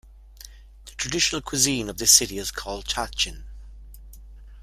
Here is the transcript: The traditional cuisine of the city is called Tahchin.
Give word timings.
The 0.85 0.93
traditional 0.95 1.43
cuisine 1.43 1.87
of 1.87 1.99
the 1.99 2.07
city 2.07 2.39
is 2.39 2.49
called 2.49 2.85
Tahchin. 2.87 3.43